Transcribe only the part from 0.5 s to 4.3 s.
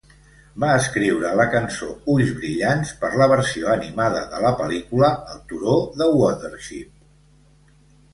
Va escriure la cançó "Ulls Brillants" per la versió animada